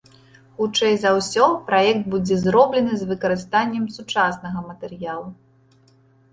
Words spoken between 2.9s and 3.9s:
з выкарыстаннем